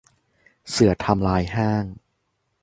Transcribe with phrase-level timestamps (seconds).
[0.69, 1.85] เสือทำลายห้าง